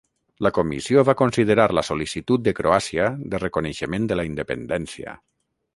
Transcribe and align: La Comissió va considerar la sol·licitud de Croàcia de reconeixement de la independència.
La 0.45 0.51
Comissió 0.57 1.03
va 1.09 1.15
considerar 1.19 1.67
la 1.79 1.83
sol·licitud 1.89 2.47
de 2.47 2.55
Croàcia 2.61 3.11
de 3.35 3.45
reconeixement 3.45 4.13
de 4.13 4.19
la 4.21 4.27
independència. 4.31 5.17